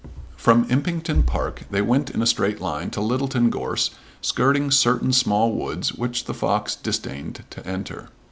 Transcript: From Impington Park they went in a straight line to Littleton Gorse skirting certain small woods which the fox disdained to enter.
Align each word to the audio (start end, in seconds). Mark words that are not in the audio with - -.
From 0.35 0.65
Impington 0.67 1.21
Park 1.27 1.65
they 1.69 1.79
went 1.83 2.09
in 2.09 2.23
a 2.23 2.25
straight 2.25 2.59
line 2.59 2.89
to 2.89 3.01
Littleton 3.01 3.51
Gorse 3.51 3.91
skirting 4.19 4.71
certain 4.71 5.13
small 5.13 5.51
woods 5.51 5.93
which 5.93 6.25
the 6.25 6.33
fox 6.33 6.75
disdained 6.75 7.43
to 7.51 7.63
enter. 7.67 8.09